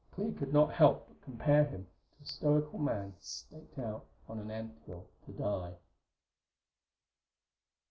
[0.15, 4.49] Clee could not help but compare him to a stoical man staked out on an
[4.49, 5.75] anthill to die....